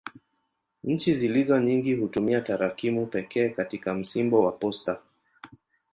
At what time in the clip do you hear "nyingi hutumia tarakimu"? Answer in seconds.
1.59-3.07